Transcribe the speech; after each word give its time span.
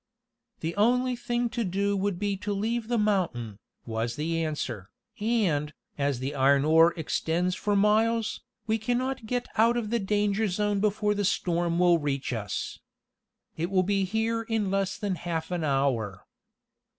"The 0.61 0.75
only 0.77 1.15
thing 1.15 1.47
to 1.49 1.63
do 1.63 1.95
would 1.95 2.17
be 2.17 2.35
to 2.37 2.53
leave 2.53 2.87
the 2.87 2.97
mountain," 2.97 3.59
was 3.85 4.15
the 4.15 4.43
answer, 4.43 4.89
"and, 5.19 5.71
as 5.95 6.17
the 6.17 6.33
iron 6.33 6.65
ore 6.65 6.95
extends 6.97 7.53
for 7.53 7.75
miles, 7.75 8.41
we 8.65 8.79
can 8.79 8.97
not 8.97 9.27
get 9.27 9.47
out 9.57 9.77
of 9.77 9.91
the 9.91 9.99
danger 9.99 10.47
zone 10.47 10.79
before 10.79 11.13
the 11.13 11.23
storm 11.23 11.77
will 11.77 11.99
reach 11.99 12.33
us. 12.33 12.79
It 13.57 13.69
will 13.69 13.83
be 13.83 14.03
here 14.03 14.41
in 14.41 14.71
less 14.71 14.97
than 14.97 15.13
half 15.13 15.51
an 15.51 15.63
hour." 15.63 16.25